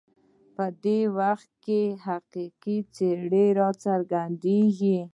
[0.55, 4.97] په دې وخت کې یې حقیقي څېره راڅرګندېږي.